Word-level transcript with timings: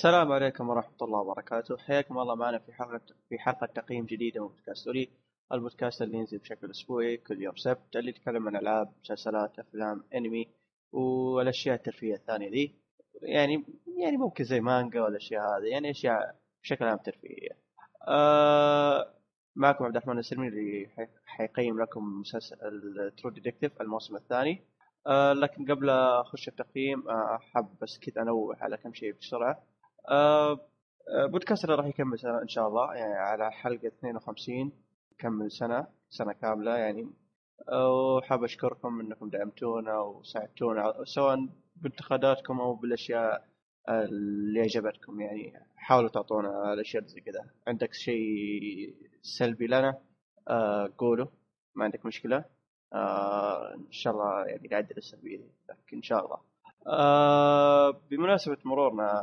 السلام 0.00 0.32
عليكم 0.32 0.68
ورحمة 0.68 0.96
الله 1.02 1.18
وبركاته، 1.18 1.76
حياكم 1.76 2.18
الله 2.18 2.34
معنا 2.34 2.58
في 2.58 2.72
حلقة 2.72 3.00
في 3.28 3.38
حلقة 3.38 3.66
تقييم 3.66 4.04
جديدة 4.06 4.42
من 4.42 4.48
بودكاست 4.48 4.86
أولي، 4.86 5.08
البودكاست 5.52 6.02
اللي 6.02 6.18
ينزل 6.18 6.38
بشكل 6.38 6.70
أسبوعي 6.70 7.16
كل 7.16 7.42
يوم 7.42 7.56
سبت 7.56 7.96
اللي 7.96 8.10
يتكلم 8.10 8.48
عن 8.48 8.56
ألعاب، 8.56 8.92
مسلسلات، 9.02 9.58
أفلام، 9.58 10.04
أنمي 10.14 10.48
والأشياء 10.92 11.76
الترفيهية 11.76 12.14
الثانية 12.14 12.50
ذي، 12.50 12.74
يعني 13.22 13.64
يعني 13.98 14.16
ممكن 14.16 14.44
زي 14.44 14.60
مانجا 14.60 15.02
والأشياء 15.02 15.42
هذه، 15.42 15.66
يعني 15.66 15.90
أشياء 15.90 16.36
بشكل 16.62 16.84
عام 16.84 16.98
ترفيهية. 16.98 17.58
آه 18.08 19.14
معكم 19.56 19.84
عبد 19.84 19.96
الرحمن 19.96 20.18
السلمي 20.18 20.48
اللي 20.48 20.88
حيقيم 21.24 21.82
لكم 21.82 22.20
مسلسل 22.20 22.56
True 23.16 23.30
Detective 23.30 23.80
الموسم 23.80 24.16
الثاني. 24.16 24.64
آه 25.06 25.32
لكن 25.32 25.72
قبل 25.72 25.90
أخش 25.90 26.48
التقييم 26.48 27.08
آه 27.08 27.38
حاب 27.38 27.78
بس 27.82 27.98
كذا 27.98 28.22
أنوه 28.22 28.56
على 28.60 28.76
كم 28.76 28.92
شيء 28.94 29.12
بسرعة 29.12 29.69
بودكاستنا 31.30 31.74
راح 31.74 31.86
يكمل 31.86 32.18
سنة 32.18 32.42
إن 32.42 32.48
شاء 32.48 32.68
الله 32.68 32.94
يعني 32.94 33.14
على 33.14 33.50
حلقة 33.52 33.88
52 33.88 34.72
يكمل 35.12 35.50
سنة 35.52 35.86
سنة 36.08 36.32
كاملة 36.32 36.76
يعني. 36.76 37.10
وحاب 37.72 38.44
أشكركم 38.44 39.00
إنكم 39.00 39.28
دعمتونا 39.30 39.98
وساعدتونا 40.00 40.94
سواء 41.04 41.48
بانتقاداتكم 41.76 42.60
أو 42.60 42.74
بالأشياء 42.74 43.44
اللي 43.88 44.60
عجبتكم 44.60 45.20
يعني 45.20 45.52
حاولوا 45.76 46.08
تعطونا 46.08 46.72
الأشياء 46.72 47.04
زي 47.04 47.20
كذا. 47.20 47.50
عندك 47.66 47.94
شيء 47.94 48.94
سلبي 49.22 49.66
لنا؟ 49.66 49.98
آه 50.48 50.92
قولوا 50.98 51.26
ما 51.74 51.84
عندك 51.84 52.06
مشكلة. 52.06 52.44
آه 52.92 53.74
إن 53.74 53.92
شاء 53.92 54.12
الله 54.12 54.46
يعني 54.46 54.68
نعدل 54.68 54.96
السلبية 54.96 55.38
لك 55.68 55.94
إن 55.94 56.02
شاء 56.02 56.24
الله. 56.24 56.49
آه 56.86 57.90
بمناسبة 58.10 58.56
مرورنا 58.64 59.22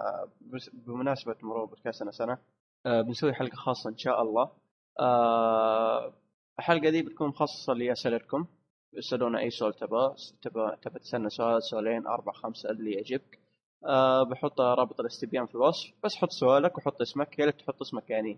بمناسبة 0.74 1.36
مرور 1.42 1.66
بودكاستنا 1.66 2.12
سنة 2.12 2.38
آه 2.86 3.02
بنسوي 3.02 3.34
حلقة 3.34 3.56
خاصة 3.56 3.90
إن 3.90 3.98
شاء 3.98 4.22
الله. 4.22 4.52
آه 5.00 6.14
الحلقة 6.60 6.90
دي 6.90 7.02
بتكون 7.02 7.28
مخصصة 7.28 7.74
لأسئلتكم 7.74 8.46
اسألونا 9.00 9.40
أي 9.40 9.50
سؤال 9.50 9.74
تبغى 9.74 10.16
تبغى 10.42 10.78
تبغى 10.82 11.00
تسألنا 11.00 11.30
سؤال 11.30 11.64
سؤالين 11.64 12.08
أربع 12.08 12.32
خمسة 12.34 12.70
اللي 12.70 12.92
يعجبك. 12.94 13.40
آه 13.86 14.24
بحط 14.24 14.62
رابط 14.62 15.00
الاستبيان 15.00 15.46
في 15.46 15.56
الوصف. 15.56 15.94
بس 16.04 16.16
حط 16.16 16.32
سؤالك 16.32 16.78
وحط 16.78 17.02
اسمك 17.02 17.40
يا 17.40 17.46
ريت 17.46 17.56
تحط 17.62 17.82
اسمك 17.82 18.10
يعني 18.10 18.38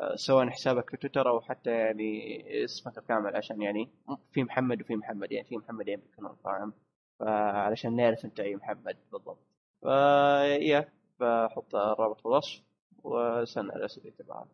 آه 0.00 0.14
سواء 0.16 0.48
حسابك 0.48 0.90
في 0.90 0.96
تويتر 0.96 1.28
أو 1.28 1.40
حتى 1.40 1.70
يعني 1.70 2.42
اسمك 2.64 2.98
الكامل 2.98 3.36
عشان 3.36 3.62
يعني 3.62 3.88
في 4.32 4.44
محمد 4.44 4.80
وفي 4.82 4.96
محمد 4.96 5.32
يعني 5.32 5.48
في 5.48 5.56
محمدين 5.56 6.00
بيكونون 6.00 6.36
فاهم 6.44 6.72
فعلشان 7.20 7.96
نعرف 7.96 8.24
أنت 8.24 8.40
أي 8.40 8.56
محمد 8.56 8.96
بالضبط. 9.12 9.38
فا 9.82 10.84
بحط 11.20 11.74
الرابط 11.74 12.20
في 12.20 12.26
الوصف 12.26 12.62
واستنى 13.04 13.76
الاسئله 13.76 14.12
تبعها. 14.18 14.46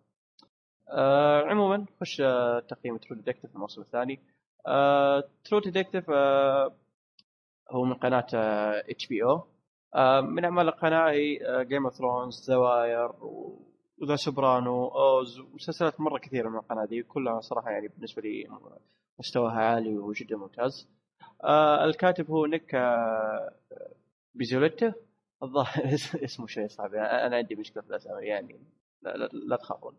آه 0.90 1.42
عموما 1.42 1.86
خش 2.00 2.16
تقييم 2.68 2.96
True 2.96 3.16
Detective 3.16 3.54
الموسم 3.54 3.80
الثاني. 3.80 4.20
آه 4.66 5.24
True 5.44 5.58
Detective 5.60 6.10
آه 6.10 6.72
هو 7.70 7.84
من 7.84 7.94
قناة 7.94 8.26
HBO 8.90 9.42
من 10.22 10.44
أعمال 10.44 10.68
القناة 10.68 11.12
Game 11.62 11.84
of 11.86 11.94
Thrones 11.94 12.34
The 12.44 12.73
Wire 12.73 13.10
و 14.02 14.06
The 14.06 14.16
Sopranos 14.16 14.88
Oz 14.88 15.40
مسلسلات 15.54 16.00
مرة 16.00 16.18
كثيرة 16.18 16.48
من 16.48 16.56
القناة 16.56 16.84
دي 16.84 17.02
كلها 17.02 17.40
صراحة 17.40 17.70
يعني 17.70 17.88
بالنسبة 17.88 18.22
لي 18.22 18.48
مستواها 19.18 19.52
عالي 19.60 19.98
وجدا 19.98 20.36
ممتاز. 20.36 20.88
آه 21.44 21.84
الكاتب 21.84 22.30
هو 22.30 22.46
نيك 22.46 22.74
آه 22.74 23.52
بيزوليتا 24.34 24.94
الظاهر 25.42 25.84
اسمه 26.24 26.46
شيء 26.46 26.68
صعب 26.68 26.94
يعني 26.94 27.26
أنا 27.26 27.36
عندي 27.36 27.54
مشكلة 27.54 27.82
في 27.82 27.90
الأسامي 27.90 28.26
يعني 28.26 28.60
لا, 29.02 29.16
لا, 29.16 29.28
لا 29.32 29.56
تخافون. 29.56 29.96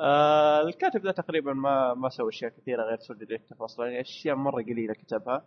آه 0.00 0.62
الكاتب 0.62 1.06
ذا 1.06 1.12
تقريبا 1.12 1.52
ما 1.52 1.94
ما 1.94 2.08
سوى 2.08 2.28
أشياء 2.28 2.50
كثيرة 2.50 2.82
غير 2.82 2.98
True 2.98 3.18
Detective 3.18 3.62
أصلا 3.62 3.86
يعني 3.86 4.00
أشياء 4.00 4.36
مرة 4.36 4.62
قليلة 4.62 4.94
كتبها. 4.94 5.46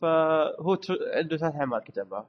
فهو 0.00 0.74
تر... 0.74 0.94
عنده 1.14 1.36
ثلاث 1.36 1.54
أعمال 1.54 1.84
كتبها. 1.84 2.28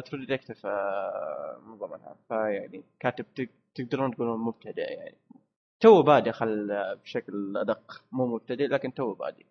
True 0.00 0.18
Detective 0.24 0.66
آه 0.66 1.58
من 1.66 1.78
ضمنها 1.78 2.16
فيعني 2.28 2.82
كاتب 3.00 3.26
تقدرون 3.74 4.14
تقولون 4.14 4.40
مبتدئ 4.40 4.80
يعني 4.92 5.16
توه 5.80 6.02
بادئ 6.02 6.32
خل 6.32 6.68
بشكل 7.04 7.56
أدق. 7.56 8.04
مو 8.12 8.26
مبتدئ 8.26 8.66
لكن 8.66 8.94
توه 8.94 9.14
بادئ. 9.14 9.46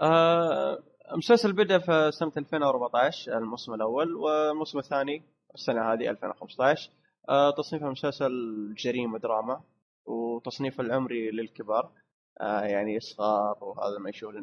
آه 0.00 0.82
المسلسل 1.12 1.52
بدأ 1.52 1.78
في 1.78 2.10
سنة 2.12 2.32
2014 2.36 3.38
الموسم 3.38 3.74
الأول 3.74 4.14
والموسم 4.14 4.78
الثاني 4.78 5.22
السنة 5.54 5.92
هذه 5.92 6.10
2015 6.10 6.90
آه 7.28 7.50
تصنيف 7.50 7.82
المسلسل 7.82 8.30
جريمة 8.78 9.18
دراما 9.18 9.60
وتصنيف 10.06 10.80
العمري 10.80 11.30
للكبار. 11.30 11.90
آه 12.40 12.60
يعني 12.60 13.00
صغار 13.00 13.64
وهذا 13.64 13.98
ما 13.98 14.10
يشوف 14.10 14.34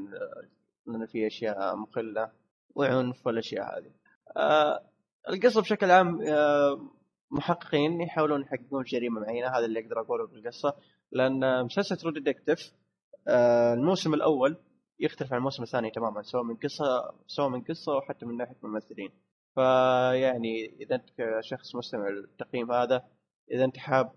لأن 0.87 1.05
في 1.05 1.27
أشياء 1.27 1.75
مخله 1.75 2.31
وعنف 2.75 3.27
والأشياء 3.27 3.79
هذه. 3.79 3.91
آه 4.37 4.81
القصة 5.29 5.61
بشكل 5.61 5.91
عام 5.91 6.19
محققين 7.31 8.01
يحاولون 8.01 8.41
يحققون 8.41 8.83
جريمة 8.83 9.21
معينة 9.21 9.47
هذا 9.47 9.65
اللي 9.65 9.79
أقدر 9.79 10.01
أقوله 10.01 10.27
بالقصة. 10.27 10.73
لأن 11.11 11.63
مسلسل 11.65 11.97
True 11.97 12.11
Detective 12.11 12.72
الموسم 13.27 14.13
الأول 14.13 14.57
يختلف 15.00 15.33
عن 15.33 15.38
الموسم 15.38 15.63
الثاني 15.63 15.91
تماما 15.91 16.22
سواء 16.22 16.44
من 16.44 16.56
قصة 16.56 17.13
سواء 17.28 17.50
من 17.50 17.61
قصة 17.61 17.94
أو 17.94 18.01
حتى 18.01 18.25
من 18.25 18.38
ناحية 18.38 18.57
ممثلين. 18.63 19.09
فيعني 19.56 20.75
إذا 20.81 20.95
أنت 20.95 21.09
كشخص 21.17 21.75
مستمع 21.75 22.09
للتقييم 22.09 22.72
هذا 22.72 23.03
إذا 23.51 23.66
أنت 23.66 23.78
حاب 23.78 24.11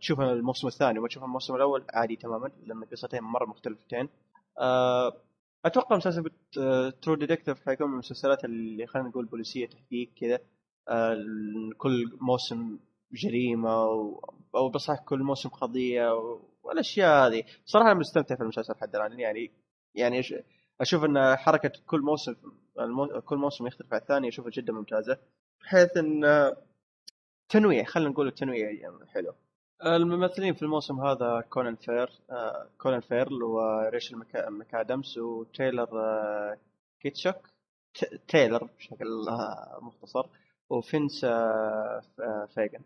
تشوف 0.00 0.20
الموسم 0.20 0.66
الثاني 0.66 0.98
وما 0.98 1.08
تشوف 1.08 1.24
الموسم 1.24 1.54
الأول 1.54 1.84
عادي 1.94 2.16
تماما 2.16 2.50
لأن 2.62 2.84
قصتين 2.84 3.22
مرة 3.22 3.46
مختلفتين. 3.46 4.08
أتوقع 5.64 5.96
مسلسل 5.96 6.30
True 7.02 7.14
Detective 7.14 7.66
حيكون 7.66 7.86
من 7.86 7.92
المسلسلات 7.92 8.44
اللي 8.44 8.86
خلينا 8.86 9.08
نقول 9.08 9.26
بوليسية 9.26 9.66
تحقيق 9.66 10.12
كذا 10.16 10.38
كل 11.76 12.18
موسم 12.20 12.78
جريمة 13.12 13.70
أو 14.54 14.68
بصح 14.68 15.04
كل 15.04 15.22
موسم 15.22 15.48
قضية 15.48 16.10
والأشياء 16.62 17.26
هذه. 17.26 17.44
صراحة 17.64 17.90
أنا 17.90 17.98
مستمتع 17.98 18.34
في 18.36 18.42
المسلسل 18.42 18.74
حتى 18.74 18.96
الآن 18.96 19.20
يعني 19.20 19.50
يعني 19.94 20.22
أشوف 20.80 21.04
إن 21.04 21.36
حركة 21.36 21.72
كل 21.86 22.00
موسم 22.00 22.34
المو... 22.80 23.20
كل 23.20 23.36
موسم 23.36 23.66
يختلف 23.66 23.94
عن 23.94 24.00
الثاني 24.00 24.28
أشوفها 24.28 24.50
جدا 24.50 24.72
ممتازة 24.72 25.18
بحيث 25.60 25.96
إن 25.96 26.24
تنويع 27.48 27.84
خلينا 27.84 28.10
نقول 28.10 28.28
التنويع 28.28 28.70
يعني 28.70 29.06
حلو 29.06 29.34
الممثلين 29.84 30.54
في 30.54 30.62
الموسم 30.62 31.00
هذا 31.00 31.40
كونان 31.50 31.76
فير 31.76 32.10
آه 32.30 32.68
كولن 32.78 33.00
فيرل 33.00 33.42
وريشل 33.42 34.16
مكا... 34.16 34.50
مكادمس 34.50 35.18
وتايلر 35.18 36.00
آه 36.00 36.58
كيتش. 37.00 37.36
تايلر 38.28 38.68
بشكل 38.78 39.28
آه 39.28 39.78
مختصر 39.82 40.26
وفينس 40.70 41.24
آه 41.24 42.02
فون 42.54 42.80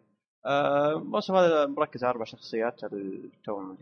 الموسم 0.47 1.35
هذا 1.35 1.67
مركز 1.67 2.05
على 2.05 2.11
أربع 2.11 2.25
شخصيات 2.25 2.85
اللي 2.85 3.31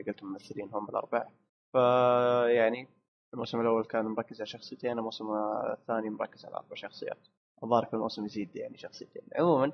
قلت 0.07 0.23
ممثلين 0.23 0.69
هم 0.73 0.89
الاربع 0.89 1.29
فيعني 1.73 2.89
الموسم 3.35 3.61
الأول 3.61 3.85
كان 3.85 4.05
مركز 4.05 4.41
على 4.41 4.47
شخصيتين 4.47 4.99
الموسم 4.99 5.27
الثاني 5.73 6.11
مركز 6.11 6.47
على 6.47 6.57
أربع 6.57 6.75
شخصيات. 6.75 7.19
الظاهر 7.63 7.85
كل 7.85 7.97
موسم 7.97 8.25
يزيد 8.25 8.57
يعني 8.57 8.79
شخصيتين. 8.79 9.23
عموما 9.37 9.73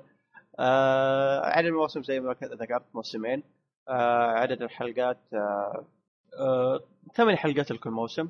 آه 0.59 1.45
عدد 1.45 1.65
المواسم 1.67 2.03
زي 2.03 2.19
ما 2.19 2.35
ذكرت 2.43 2.85
موسمين. 2.93 3.43
آه 3.89 4.31
عدد 4.31 4.61
الحلقات 4.61 5.17
آه 5.33 5.85
آه 6.39 6.79
ثمان 7.15 7.37
حلقات 7.37 7.71
لكل 7.71 7.89
موسم. 7.89 8.29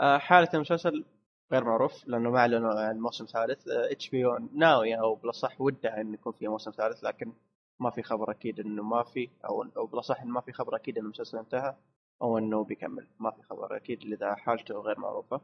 آه 0.00 0.18
حالة 0.18 0.48
المسلسل 0.54 1.04
غير 1.52 1.64
معروف 1.64 2.08
لأنه 2.08 2.30
ما 2.30 2.38
أعلنوا 2.38 2.80
عن 2.80 2.98
موسم 2.98 3.24
ثالث. 3.24 3.68
إتش 3.68 4.10
بي 4.10 4.26
أو 4.26 4.38
ناوي 4.54 4.94
أو 5.00 5.14
بالأصح 5.14 5.60
ودها 5.60 6.00
إن 6.00 6.14
يكون 6.14 6.32
في 6.32 6.48
موسم 6.48 6.70
ثالث 6.70 7.04
لكن 7.04 7.32
ما 7.80 7.90
في 7.90 8.02
خبر 8.02 8.30
أكيد 8.30 8.60
إنه 8.60 8.82
ما 8.82 9.02
في 9.02 9.28
أو 9.44 9.62
أو 9.76 9.86
بالأصح 9.86 10.24
ما 10.24 10.40
في 10.40 10.52
خبر 10.52 10.76
أكيد 10.76 10.98
إن 10.98 11.04
المسلسل 11.04 11.38
انتهى. 11.38 11.74
أو 12.22 12.38
إنه 12.38 12.64
بيكمل. 12.64 13.06
ما 13.20 13.30
في 13.30 13.42
خبر 13.42 13.76
أكيد 13.76 14.00
اذا 14.02 14.34
حالته 14.34 14.74
غير 14.74 15.00
معروفة. 15.00 15.40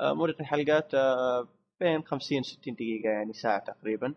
آه 0.00 0.14
مدة 0.14 0.34
الحلقات 0.40 0.94
آه 0.94 1.48
بين 1.80 2.02
50 2.02 2.42
60 2.42 2.74
دقيقة 2.74 3.08
يعني 3.10 3.32
ساعة 3.32 3.64
تقريبا. 3.64 4.14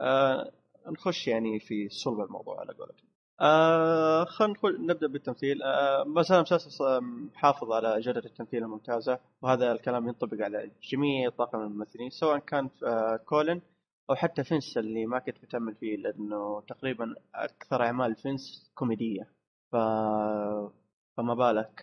آه 0.00 0.52
نخش 0.86 1.28
يعني 1.28 1.60
في 1.60 1.88
صلب 1.88 2.20
الموضوع 2.20 2.60
على 2.60 2.72
قولتهم. 2.72 3.08
آه 3.40 4.24
خلينا 4.24 4.56
نبدأ 4.92 5.06
بالتمثيل. 5.06 5.62
آه 5.62 6.04
مثلا 6.04 6.40
مسلسل 6.40 7.00
حافظ 7.34 7.72
على 7.72 8.00
جوده 8.00 8.22
التمثيل 8.24 8.62
الممتازة 8.62 9.18
وهذا 9.42 9.72
الكلام 9.72 10.08
ينطبق 10.08 10.44
على 10.44 10.70
جميع 10.92 11.30
طاقم 11.30 11.60
الممثلين 11.60 12.10
سواء 12.10 12.38
كان 12.38 12.70
آه 12.86 13.16
كولن 13.16 13.60
أو 14.10 14.14
حتى 14.14 14.44
فينس 14.44 14.78
اللي 14.78 15.06
ما 15.06 15.18
كنت 15.18 15.36
متامل 15.44 15.74
فيه 15.74 15.96
لأنه 15.96 16.60
تقريبا 16.68 17.14
أكثر 17.34 17.82
أعمال 17.82 18.16
فينس 18.16 18.70
كوميدية. 18.74 19.28
ف 19.72 19.76
فما 21.16 21.34
بالك 21.34 21.82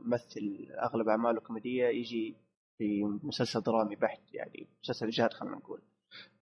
ممثل 0.00 0.68
أغلب 0.82 1.08
أعماله 1.08 1.40
كوميدية 1.40 1.86
يجي 1.86 2.36
في 2.78 3.04
مسلسل 3.04 3.60
درامي 3.60 3.96
بحت 3.96 4.34
يعني 4.34 4.68
مسلسل 4.82 5.10
جاد 5.10 5.32
خلينا 5.32 5.56
نقول. 5.56 5.82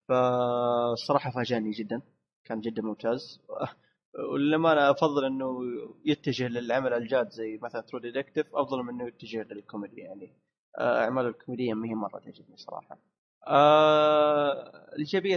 فالصراحه 0.07 1.31
فاجأني 1.31 1.71
جدا 1.71 2.01
كان 2.45 2.59
جدا 2.61 2.81
ممتاز. 2.81 3.41
ولما 4.33 4.71
أنا 4.73 4.91
أفضل 4.91 5.25
إنه 5.25 5.59
يتجه 6.05 6.47
للعمل 6.47 6.93
الجاد 6.93 7.29
زي 7.29 7.59
مثلا 7.63 7.81
True 7.81 7.99
Detective 7.99 8.55
أفضل 8.55 8.83
من 8.83 8.89
إنه 8.89 9.07
يتجه 9.07 9.43
للكوميدي 9.43 10.01
يعني 10.01 10.33
آه، 10.79 11.03
أعماله 11.03 11.27
الكوميدية 11.27 11.73
ما 11.73 11.87
هي 11.87 11.95
مرة 11.95 12.19
تعجبني 12.19 12.57
صراحة. 12.57 12.97
آه 13.47 14.71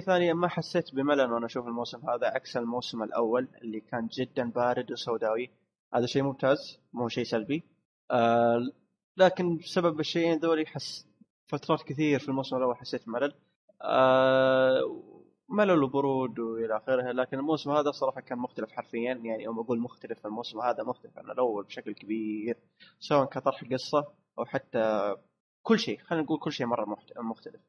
ثانية 0.01 0.33
ما 0.33 0.49
حسيت 0.49 0.95
بملل 0.95 1.33
وأنا 1.33 1.47
أشوف 1.47 1.67
الموسم 1.67 2.11
هذا 2.11 2.27
عكس 2.27 2.57
الموسم 2.57 3.03
الأول 3.03 3.49
اللي 3.63 3.81
كان 3.81 4.07
جدا 4.07 4.51
بارد 4.51 4.93
وسوداوي. 4.93 5.51
هذا 5.95 6.07
شيء 6.07 6.23
ممتاز 6.23 6.79
مو 6.93 7.09
شيء 7.09 7.25
سلبي. 7.25 7.63
آه 8.11 8.71
لكن 9.17 9.57
بسبب 9.57 10.01
الشيئين 10.01 10.39
ذولي 10.39 10.67
حس 10.67 11.09
فترات 11.47 11.83
كثير 11.83 12.19
في 12.19 12.29
الموسم 12.29 12.57
الأول 12.57 12.77
حسيت 12.77 13.07
بملل. 13.07 13.35
آه 13.83 15.03
ملل 15.49 15.83
وبرود 15.83 16.39
وإلى 16.39 16.77
آخره 16.77 17.13
لكن 17.13 17.39
الموسم 17.39 17.71
هذا 17.71 17.91
صراحة 17.91 18.21
كان 18.21 18.39
مختلف 18.39 18.73
حرفيا. 18.73 19.15
يعني 19.15 19.45
يوم 19.45 19.59
أقول 19.59 19.81
مختلف 19.81 20.27
الموسم 20.27 20.61
هذا 20.61 20.83
مختلف 20.83 21.19
عن 21.19 21.31
الأول 21.31 21.65
بشكل 21.65 21.93
كبير 21.95 22.57
سواء 23.01 23.25
كطرح 23.25 23.65
قصه 23.73 24.13
أو 24.39 24.45
حتى 24.45 25.15
كل 25.63 25.79
شيء. 25.79 25.99
خلينا 25.99 26.25
نقول 26.25 26.39
كل 26.39 26.53
شيء 26.53 26.67
مرة 26.67 26.97
مختلف. 27.17 27.61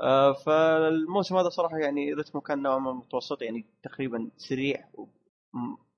آه 0.00 0.32
فالموسم 0.32 1.36
هذا 1.36 1.48
صراحة 1.48 1.78
يعني 1.78 2.12
رتمه 2.12 2.40
كان 2.40 2.62
نوعا 2.62 2.78
ما 2.78 2.92
متوسط 2.92 3.42
يعني 3.42 3.66
تقريبا 3.82 4.30
سريع 4.36 4.88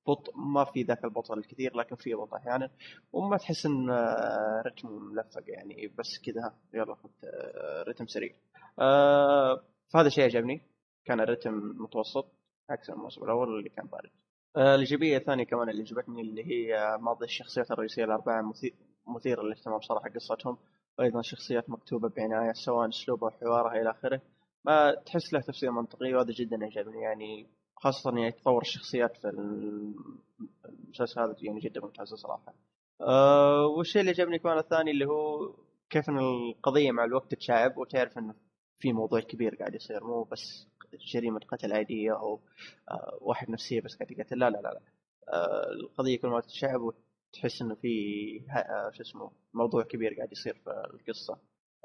بطء 0.06 0.37
ما 0.37 0.65
في 0.65 0.83
ذاك 0.83 1.05
البطء 1.05 1.35
الكثير 1.35 1.77
لكن 1.77 1.97
في 1.97 2.15
بطء 2.15 2.37
أحيانا 2.37 2.71
وما 3.12 3.37
تحس 3.37 3.67
إن 3.67 3.91
آه، 3.91 4.62
رتمه 4.67 4.91
ملفق 4.99 5.43
يعني 5.47 5.87
بس 5.99 6.19
كذا. 6.19 6.55
يلا 6.75 6.97
آه، 7.25 7.83
رتم 7.89 8.06
سريع. 8.06 8.33
آه 8.79 9.65
فهذا 9.89 10.09
شيء 10.09 10.25
عجبني. 10.25 10.61
كان 11.05 11.21
الرتم 11.21 11.55
متوسط 11.55 12.27
عكس 12.71 12.91
الموسم 12.91 13.25
الأول 13.25 13.59
اللي 13.59 13.69
كان 13.69 13.87
بارد. 13.87 14.11
الإيجابية 14.56 15.17
الثانية 15.17 15.45
كمان 15.45 15.69
اللي 15.69 15.83
عجبتني 15.83 16.23
اللي 16.23 16.45
هي 16.45 16.99
ماضي 17.00 17.25
الشخصيات 17.25 17.71
الرئيسية 17.71 18.05
الأربعة 18.05 18.53
مثيرة 19.07 19.43
للاهتمام 19.43 19.81
صراحة 19.81 20.09
قصتهم. 20.09 20.59
وأيضا 20.99 21.23
شخصيات 21.23 21.71
مكتوبة 21.71 22.09
بعناية 22.09 22.53
سواء 22.53 22.89
اسلوبها 22.89 23.29
وحوارها 23.29 23.81
إلى 23.81 23.91
آخره. 23.91 24.21
ما 24.65 24.95
تحس 24.95 25.33
له 25.33 25.41
تفسير 25.41 25.71
منطقي 25.71 26.15
وهذا 26.15 26.33
جدا 26.33 26.65
عجبني 26.65 27.00
يعني. 27.00 27.47
خاصة 27.85 28.11
يعني 28.19 28.33
تطور 28.33 28.63
الشخصيات 28.63 29.17
في 29.17 29.29
المسلسل 30.65 31.21
هذا 31.21 31.37
يعني 31.43 31.61
جدا 31.61 31.81
ممتازة 31.81 32.17
صراحة. 32.17 32.55
أه 33.01 33.67
والشيء 33.67 34.01
اللي 34.01 34.11
عجبني 34.13 34.39
كمان 34.39 34.59
الثاني 34.59 34.91
اللي 34.91 35.07
هو 35.07 35.55
كيف 35.91 36.09
إن 36.11 36.19
القضية 36.19 36.93
مع 36.93 37.05
الوقت 37.05 37.31
تتشعب 37.31 37.77
وتعرف 37.79 38.19
إنه 38.19 38.35
في 38.79 38.93
موضوع 38.93 39.21
كبير 39.21 39.55
قاعد 39.55 39.75
يصير 39.75 40.05
مو 40.05 40.23
بس 40.23 40.67
جريمة 41.15 41.41
قتل 41.49 41.73
عادية 41.73 42.13
أو 42.13 42.41
أه 42.91 43.19
واحد 43.21 43.51
نفسية 43.51 43.81
بس 43.81 43.97
قاعد 43.97 44.11
يقتل 44.11 44.39
لا 44.39 44.51
لا 44.51 44.57
لا, 44.59 44.69
لا. 44.69 44.81
أه 45.29 45.71
القضية 45.73 46.19
كل 46.19 46.29
ما 46.29 46.41
تتشعب 46.41 46.81
وتحس 46.81 47.63
إنه 47.63 47.75
في 47.75 47.89
أه 48.51 48.91
شو 48.93 49.03
اسمه 49.03 49.31
موضوع 49.55 49.83
كبير 49.83 50.15
قاعد 50.15 50.33
يصير 50.33 50.55
في 50.55 50.71
القصة. 50.95 51.39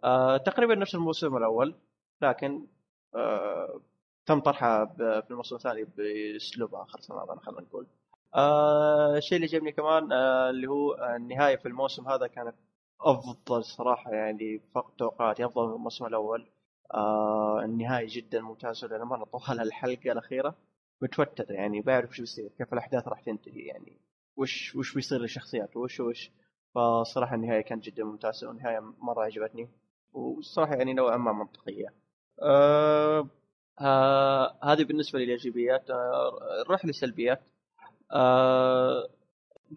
أه 0.03 0.37
تقريبا 0.37 0.75
نفس 0.75 0.95
الموسم 0.95 1.37
الأول 1.37 1.75
لكن 2.21 2.67
أه 3.15 3.81
تم 4.29 4.39
طرحها 4.39 4.85
في 5.21 5.31
الموسم 5.31 5.55
الثاني 5.55 5.83
باسلوب 5.83 6.75
آخر 6.75 6.99
تماما 6.99 7.39
خلينا 7.39 7.61
نقول. 7.61 7.87
آه 8.35 9.17
الشيء 9.17 9.35
اللي 9.35 9.47
عجبني 9.47 9.71
كمان 9.71 10.11
آه 10.11 10.49
اللي 10.49 10.67
هو 10.67 10.93
النهاية 11.15 11.55
في 11.55 11.67
الموسم 11.67 12.07
هذا 12.07 12.27
كانت 12.27 12.55
أفضل 13.01 13.63
صراحة 13.63 14.11
يعني 14.11 14.61
فوق 14.73 14.91
توقعاتي 14.97 15.45
أفضل 15.45 15.67
من 15.67 15.73
الموسم 15.73 16.05
الأول. 16.05 16.45
آه 16.93 17.61
النهاية 17.65 18.07
جدا 18.09 18.41
ممتازة 18.41 18.87
لأن 18.87 19.01
مره 19.01 19.23
طوال 19.25 19.61
الحلقة 19.61 20.11
الأخيرة 20.11 20.55
متوتر 21.01 21.51
يعني 21.51 21.81
بعرف 21.81 22.09
وش 22.09 22.19
بيصير 22.19 22.49
كيف 22.57 22.73
الأحداث 22.73 23.07
راح 23.07 23.21
تنتهي 23.21 23.61
يعني 23.61 23.97
وش 24.37 24.75
وش 24.75 24.93
بيصير 24.93 25.19
للشخصيات 25.19 25.77
وش 25.77 25.99
وش 25.99 26.31
فصراحة 26.75 27.35
النهاية 27.35 27.61
كانت 27.61 27.83
جدا 27.83 28.03
ممتازة 28.03 28.47
والنهاية 28.47 28.79
مرة 28.79 29.23
عجبتني 29.23 29.69
وصراحة 30.13 30.75
يعني 30.75 30.93
نوعا 30.93 31.17
ما 31.17 31.33
منطقية. 31.33 31.93
أه 32.41 33.27
آه 33.81 34.59
هذه 34.63 34.83
بالنسبة 34.83 35.19
للإيجابيات. 35.19 35.89
آه 35.89 36.63
نروح 36.67 36.85
للسلبيات. 36.85 37.41
آه 38.11 39.09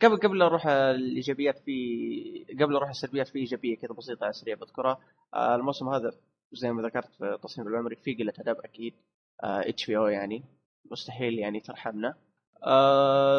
قبل 0.03 0.17
قبل 0.17 0.43
أروح 0.43 0.67
الإيجابيات 0.67 1.59
في 1.59 2.47
قبل 2.61 2.77
أروح 2.77 2.89
السلبيات 2.89 3.29
في 3.29 3.39
إيجابية 3.39 3.77
كذا 3.77 3.93
بسيطة 3.95 4.25
على 4.25 4.31
السريع 4.31 4.55
بذكرها 4.57 4.99
الموسم 5.37 5.89
هذا 5.89 6.11
زي 6.53 6.73
ما 6.73 6.83
ذكرت 6.83 7.15
في 7.15 7.35
التصنيف 7.35 7.69
العمري 7.69 7.97
في 7.97 8.15
قلة 8.15 8.33
أدب 8.39 8.57
أكيد. 8.61 8.95
إتش 9.45 9.87
بي 9.87 9.97
أو 9.97 10.07
يعني. 10.07 10.45
مستحيل 10.91 11.39
يعني 11.39 11.61
ترحمنا. 11.61 12.15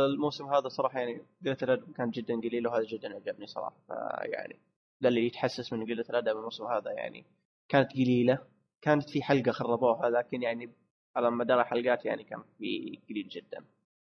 الموسم 0.07 0.45
هذا 0.53 0.67
صراحة 0.67 0.99
يعني 0.99 1.21
قلة 1.45 1.57
الأدب 1.63 1.93
كان 1.93 2.09
جدا 2.09 2.35
قليل 2.35 2.67
وهذا 2.67 2.83
جدا 2.83 3.15
عجبني 3.15 3.47
صراحة. 3.47 3.75
يعني 4.21 4.59
ده 5.01 5.09
اللي 5.09 5.25
يتحسس 5.25 5.73
من 5.73 5.85
قلة 5.85 6.05
الأدب 6.09 6.37
الموسم 6.37 6.65
هذا 6.65 6.91
يعني. 6.91 7.25
كانت 7.69 7.91
قليلة. 7.93 8.39
كانت 8.83 9.09
في 9.09 9.23
حلقة 9.23 9.51
خربوها 9.51 10.09
لكن 10.09 10.41
يعني 10.43 10.73
على 11.15 11.31
مدار 11.31 11.61
الحلقات 11.61 12.05
يعني 12.05 12.23
كان 12.23 12.43
في 12.57 12.99
قليل 13.09 13.27
جدا. 13.27 13.65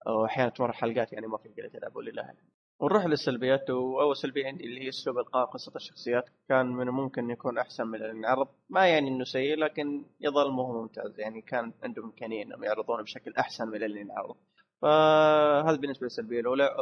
واحيانا 0.08 0.50
تمر 0.50 0.72
حلقات 0.72 1.14
يعني 1.14 1.28
ما 1.28 1.38
في 1.38 1.50
قليل 1.50 1.76
أدب 1.76 1.96
ولله 1.96 2.34
ونروح 2.80 3.06
للسلبيات 3.06 3.70
وأول 3.70 4.16
سلبية 4.18 4.48
عندي 4.48 4.64
اللي 4.64 4.82
هي 4.82 4.90
أسلوب 4.90 5.18
إلقاء 5.18 5.46
قصة 5.46 5.72
الشخصيات. 5.76 6.30
كان 6.50 6.66
من 6.66 6.88
الممكن 6.88 7.30
يكون 7.30 7.58
أحسن 7.58 7.88
من 7.88 8.02
العرض. 8.04 8.48
ما 8.70 8.88
يعني 8.88 9.08
إنه 9.08 9.24
سيء 9.24 9.56
لكن 9.58 10.06
يظل 10.20 10.52
مو 10.52 10.82
ممتاز. 10.82 11.20
يعني 11.20 11.42
كان 11.42 11.74
عندهم 11.84 12.06
إمكانية 12.06 12.44
إنهم 12.44 12.64
يعرضونه 12.64 13.04
بشكل 13.04 13.34
أحسن 13.40 13.68
من 13.68 13.84
اللي 13.84 14.02
انعرض 14.02 14.36
فهذا 14.82 15.78
بالنسبة 15.78 16.04
للسلبية 16.04 16.40
الأولى. 16.40 16.76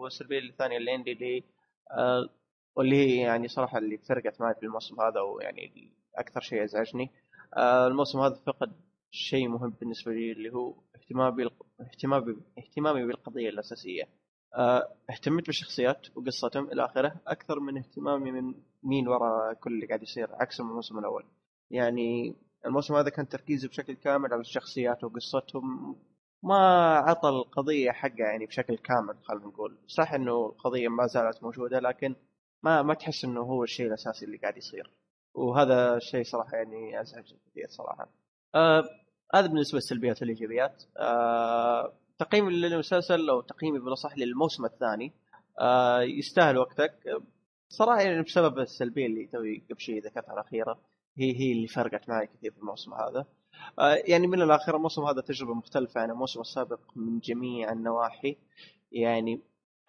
والسلبية 0.00 0.38
الثانية 0.38 0.76
اللي 0.76 0.90
عندي 0.90 1.12
اللي 1.12 1.44
آه 1.90 2.28
واللي 2.76 2.96
هي 2.96 3.20
يعني 3.20 3.48
صراحة 3.48 3.78
اللي 3.78 3.98
فرقت 3.98 4.40
معي 4.40 4.54
في 4.54 4.62
الموسم 4.62 5.00
هذا 5.00 5.20
ويعني 5.20 5.92
أكثر 6.16 6.40
شيء 6.40 6.64
أزعجني. 6.64 7.10
الموسم 7.56 8.20
هذا 8.20 8.34
فقد 8.34 8.72
شيء 9.10 9.48
مهم 9.48 9.70
بالنسبة 9.80 10.12
لي 10.12 10.32
اللي 10.32 10.52
هو 10.52 10.74
اهتمامي 10.96 11.50
اهتمامي 11.80 12.36
اهتمامي 12.58 13.06
بالقضية 13.06 13.48
الأساسية. 13.48 14.08
آه، 14.54 14.88
اهتميت 15.10 15.46
بالشخصيات 15.46 16.06
وقصتهم 16.16 16.72
إلى 16.72 16.84
آخره 16.84 17.20
أكثر 17.26 17.60
من 17.60 17.78
اهتمامي 17.78 18.32
من 18.32 18.54
مين 18.82 19.08
وراء 19.08 19.54
كل 19.54 19.72
اللي 19.74 19.86
قاعد 19.86 20.02
يصير 20.02 20.28
عكس 20.32 20.60
الموسم 20.60 20.98
الأول. 20.98 21.24
يعني 21.70 22.36
الموسم 22.66 22.94
هذا 22.94 23.10
كان 23.10 23.28
تركيزي 23.28 23.68
بشكل 23.68 23.94
كامل 23.94 24.32
على 24.32 24.40
الشخصيات 24.40 25.04
وقصتهم. 25.04 25.96
ما 26.42 26.56
عطى 26.96 27.28
القضية 27.28 27.90
حقها 27.90 28.26
يعني 28.26 28.46
بشكل 28.46 28.76
كامل 28.76 29.16
خلينا 29.24 29.46
نقول. 29.46 29.78
صح 29.86 30.12
إنه 30.12 30.46
القضية 30.46 30.88
ما 30.88 31.06
زالت 31.06 31.42
موجودة 31.42 31.80
لكن 31.80 32.16
ما 32.62 32.82
ما 32.82 32.94
تحس 32.94 33.24
إنه 33.24 33.40
هو 33.40 33.64
الشيء 33.64 33.86
الأساسي 33.86 34.24
اللي 34.24 34.36
قاعد 34.36 34.56
يصير. 34.56 34.90
وهذا 35.34 35.96
الشيء 35.96 36.24
صراحة 36.24 36.56
يعني 36.56 37.00
أزعج 37.00 37.24
كثير 37.50 37.66
صراحة. 37.68 38.08
آه 38.54 38.84
هذا 39.34 39.46
بالنسبة 39.46 39.76
للسلبيات 39.76 40.20
والإيجابيات. 40.22 40.82
آه 40.96 41.92
تقييمي 42.18 42.52
للمسلسل 42.52 43.28
أو 43.30 43.40
تقييمي 43.40 43.78
بالاصح 43.78 44.18
للموسم 44.18 44.64
الثاني 44.64 45.12
آه 45.60 46.02
يستاهل 46.02 46.58
وقتك 46.58 47.22
صراحة 47.68 48.00
يعني 48.00 48.22
بسبب 48.22 48.58
السلبية 48.58 49.06
اللي 49.06 49.26
توي 49.26 49.64
قبل 49.70 49.80
شيء 49.80 50.04
ذكرتها 50.04 50.32
الأخيرة 50.34 50.78
هي 51.18 51.40
هي 51.40 51.52
اللي 51.52 51.66
فرقت 51.66 52.08
معي 52.08 52.26
كثير 52.26 52.50
في 52.52 52.58
الموسم 52.58 52.94
هذا. 52.94 53.26
آه 53.78 53.94
يعني 53.94 54.26
من 54.26 54.42
الآخر 54.42 54.76
الموسم 54.76 55.02
هذا 55.02 55.20
تجربة 55.20 55.54
مختلفة 55.54 56.00
عن 56.00 56.10
الموسم 56.10 56.40
السابق 56.40 56.80
من 56.96 57.18
جميع 57.18 57.72
النواحي 57.72 58.36
يعني 58.92 59.40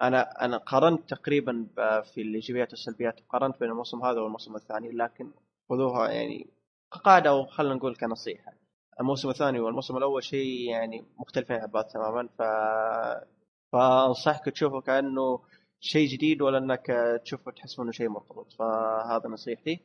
أنا 0.02 0.46
أنا 0.46 0.58
قارنت 0.58 1.10
تقريبا 1.10 1.68
في 2.14 2.22
الإيجابيات 2.22 2.70
والسلبيات 2.70 3.20
قارنت 3.30 3.60
بين 3.60 3.70
الموسم 3.70 4.06
هذا 4.06 4.22
والموسم 4.22 4.56
الثاني 4.56 4.92
لكن 4.92 5.32
خذوها 5.70 6.10
يعني 6.12 6.48
كقاعدة 6.94 7.30
أو 7.30 7.46
خلينا 7.46 7.76
نقول 7.76 7.96
كنصيحة. 7.96 8.54
الموسم 9.00 9.30
الثاني 9.30 9.60
والموسم 9.60 9.98
الأول 9.98 10.24
شيء 10.24 10.70
يعني 10.70 11.06
مختلفين 11.20 11.56
عن 11.56 11.68
بعض 11.68 11.86
تماما 11.86 12.28
ف 12.38 12.42
فأنصحك 13.72 14.46
تشوفه 14.46 14.82
كأنه 14.82 15.40
شيء 15.80 16.08
جديد 16.08 16.42
ولا 16.42 16.58
إنك 16.58 16.86
تشوفه 17.24 17.52
تحس 17.52 17.80
إنه 17.80 17.92
شيء 17.92 18.10
مرتبط 18.10 18.52
فهذا 18.54 19.30
نصيحتي. 19.30 19.80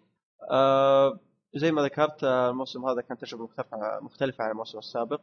أه 0.50 1.20
زي 1.54 1.72
ما 1.72 1.82
ذكرت 1.82 2.24
الموسم 2.24 2.84
هذا 2.86 3.00
كان 3.00 3.18
تجربة 3.18 3.44
مختلفة 3.44 4.00
مختلفة 4.02 4.44
عن 4.44 4.50
الموسم 4.50 4.78
السابق 4.78 5.20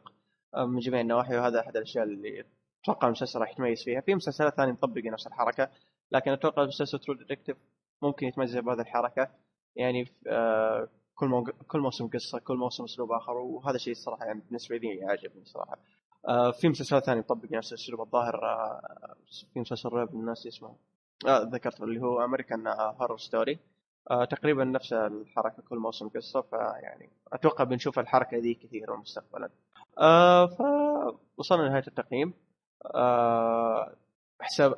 من 0.56 0.78
جميع 0.78 1.00
النواحي 1.00 1.36
وهذا 1.36 1.60
أحد 1.60 1.76
الأشياء 1.76 2.04
اللي 2.04 2.44
أتوقع 2.84 3.06
المسلسل 3.08 3.40
راح 3.40 3.50
يتميز 3.50 3.84
فيها. 3.84 4.00
في 4.00 4.14
مسلسلات 4.14 4.54
ثانية 4.54 4.72
مطبقة 4.72 5.10
نفس 5.10 5.26
الحركة 5.26 5.68
لكن 6.12 6.30
أتوقع 6.30 6.64
مسلسل 6.64 6.98
True 6.98 7.14
Detective 7.14 7.56
ممكن 8.02 8.26
يتميز 8.26 8.56
بهذه 8.56 8.80
الحركة. 8.80 9.28
يعني 9.76 10.08
آه 10.26 10.88
كل 11.14 11.26
مو... 11.28 11.44
كل 11.44 11.80
موسم 11.80 12.08
قصة 12.08 12.38
كل 12.38 12.56
موسم 12.56 12.84
أسلوب 12.84 13.12
آخر 13.12 13.32
وهذا 13.36 13.76
الشيء 13.76 13.92
الصراحة 13.92 14.24
يعني 14.24 14.40
بالنسبة 14.46 14.76
لي 14.76 15.04
عاجبني 15.04 15.44
صراحة 15.44 15.78
آه 16.28 16.50
في 16.50 16.68
مسلسلات 16.68 17.04
ثانية 17.04 17.20
مطبقة 17.20 17.56
نفس 17.56 17.72
الأسلوب 17.72 18.00
الظاهر 18.00 18.44
آه 18.44 19.14
في 19.54 19.60
مسلسل 19.60 19.88
رعب 19.88 20.14
الناس 20.14 20.46
اسمه 20.46 20.76
آه 21.26 21.38
ذكرت 21.42 21.80
اللي 21.82 22.00
هو 22.02 22.24
American 22.24 22.66
Horror 22.68 23.18
Story 23.18 23.58
آه 24.10 24.24
تقريبا 24.24 24.64
نفس 24.64 24.92
الحركة 24.92 25.62
كل 25.62 25.78
موسم 25.78 26.08
قصة 26.08 26.40
فيعني 26.40 27.10
أتوقع 27.32 27.64
بنشوف 27.64 27.98
الحركة 27.98 28.36
ذي 28.36 28.54
كثير 28.54 28.96
مستقبلا. 28.96 29.50
آه 29.98 30.46
فوصلنا 31.36 31.62
لنهاية 31.62 31.84
التقييم. 31.88 32.34
حساب 34.40 34.74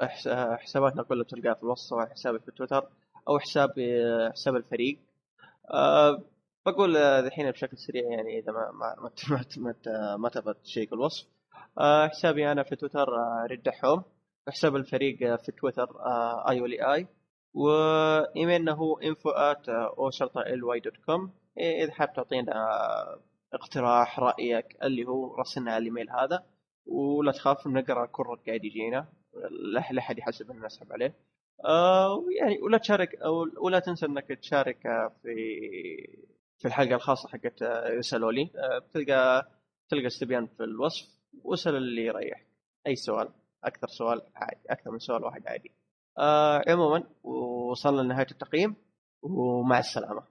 حساباتنا 0.61 1.02
كلها 1.02 1.25
بتلقاها 1.25 1.54
في 1.54 1.62
الوصف 1.62 1.88
سواء 1.88 2.07
حسابي 2.07 2.38
في 2.38 2.50
تويتر 2.50 2.88
أو 3.28 3.38
حساب 3.38 3.71
حساب 4.33 4.57
الفريق. 4.57 4.99
أه 5.75 6.23
بقول 6.66 6.97
الحين 6.97 7.50
بشكل 7.50 7.78
سريع 7.78 8.02
يعني 8.11 8.38
إذا 8.38 8.52
ما 8.52 8.71
ما 8.73 8.97
ما, 9.30 9.45
ما, 9.87 10.16
ما 10.16 10.28
تبغى 10.28 10.54
تشيك 10.54 10.92
الوصف. 10.92 11.26
حسابي 12.11 12.52
أنا 12.52 12.62
في 12.62 12.76
تويتر 12.76 13.09
رد 13.50 13.62
دحوم. 13.62 14.02
حساب 14.49 14.76
الفريق 14.76 15.37
في 15.37 15.52
تويتر 15.52 15.88
آي 16.49 16.61
ولي 16.61 16.95
إي 16.95 17.07
وإيميلنا 17.54 18.73
هو 18.73 19.00
info 19.00 19.30
at 19.30 19.71
دوت 20.85 20.97
كوم. 21.07 21.33
إذا 21.59 21.92
حاب 21.92 22.12
تعطينا 22.12 22.52
اقتراح 23.52 24.21
رأيك 24.21 24.76
اللي 24.83 25.04
هو 25.04 25.35
راسلنا 25.35 25.73
على 25.73 25.83
الإيميل 25.83 26.11
هذا. 26.11 26.45
ولا 26.90 27.32
تخاف 27.32 27.66
نقرأ 27.66 28.06
كل 28.06 28.23
رد 28.23 28.38
قاعد 28.47 28.64
يجينا. 28.64 29.09
لا 29.73 29.80
أحد 29.80 30.18
يحسب 30.18 30.50
اننا 30.50 30.66
نسحب 30.66 30.92
عليه. 30.92 31.14
آه 31.64 32.25
يعني 32.40 32.59
ولا 32.62 32.78
تشارك 32.78 33.09
ولا 33.61 33.78
تنسى 33.78 34.06
إنك 34.06 34.28
تشارك 34.28 34.82
في 35.23 35.35
في 36.59 36.68
الحلقة 36.68 36.94
الخاصة 36.94 37.28
حقت 37.28 37.62
يسالوا 37.99 38.32
لي 38.32 38.50
آه 38.56 38.78
بتلقى 38.78 39.49
تلقى 39.88 40.06
استبيان 40.06 40.47
في 40.47 40.64
الوصف 40.64 41.09
واسأل 41.44 41.76
اللي 41.76 42.04
يريحك. 42.04 42.47
أي 42.87 42.97
سؤال 42.97 43.28
أكثر 43.64 43.87
سؤال 43.88 44.23
عادي 44.35 44.61
أكثر 44.70 44.90
من 44.90 44.99
سؤال 44.99 45.25
واحد 45.25 45.47
عادي. 45.47 45.70
آه 46.18 46.62
عموما 46.68 47.04
وصلنا 47.25 48.00
لنهاية 48.00 48.26
التقييم 48.30 48.76
ومع 49.23 49.78
السلامة. 49.78 50.23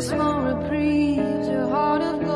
small 0.00 0.40
reprieve, 0.40 1.18
your 1.46 1.68
heart 1.68 2.00
of 2.00 2.29